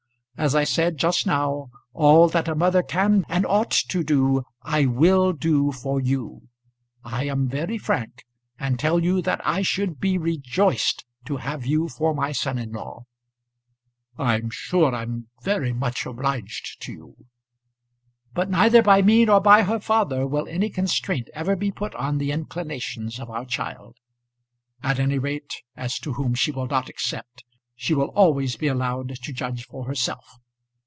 As 0.37 0.55
I 0.55 0.63
said 0.63 0.97
just 0.97 1.27
now, 1.27 1.69
all 1.93 2.27
that 2.29 2.47
a 2.47 2.55
mother 2.55 2.81
can 2.81 3.25
and 3.29 3.45
ought 3.45 3.69
to 3.69 4.03
do 4.03 4.41
I 4.63 4.87
will 4.87 5.33
do 5.33 5.71
for 5.71 5.99
you. 6.01 6.47
I 7.03 7.25
am 7.25 7.47
very 7.47 7.77
frank, 7.77 8.25
and 8.57 8.79
tell 8.79 8.99
you 8.99 9.21
that 9.21 9.39
I 9.45 9.61
should 9.61 9.99
be 9.99 10.17
rejoiced 10.17 11.05
to 11.25 11.37
have 11.37 11.67
you 11.67 11.87
for 11.89 12.15
my 12.15 12.31
son 12.31 12.57
in 12.57 12.71
law." 12.71 13.03
"I'm 14.17 14.49
sure 14.49 14.95
I'm 14.95 15.27
very 15.43 15.73
much 15.73 16.07
obliged 16.07 16.81
to 16.85 16.91
you." 16.91 17.25
"But 18.33 18.49
neither 18.49 18.81
by 18.81 19.03
me 19.03 19.25
nor 19.25 19.41
by 19.41 19.61
her 19.61 19.79
father 19.79 20.25
will 20.25 20.47
any 20.47 20.71
constraint 20.71 21.29
ever 21.35 21.55
be 21.55 21.71
put 21.71 21.93
on 21.93 22.17
the 22.17 22.31
inclinations 22.31 23.19
of 23.19 23.29
our 23.29 23.45
child. 23.45 23.95
At 24.81 24.97
any 24.99 25.19
rate 25.19 25.61
as 25.77 25.99
to 25.99 26.13
whom 26.13 26.33
she 26.33 26.51
will 26.51 26.65
not 26.67 26.89
accept 26.89 27.43
she 27.83 27.95
will 27.95 28.09
always 28.09 28.57
be 28.57 28.67
allowed 28.67 29.09
to 29.09 29.33
judge 29.33 29.65
for 29.65 29.85
herself. 29.85 30.35